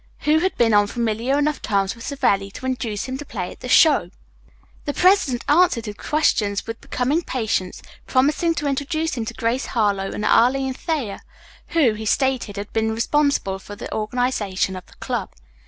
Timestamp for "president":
4.95-5.43